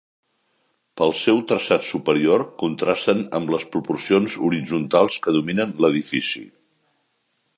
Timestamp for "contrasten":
2.63-3.21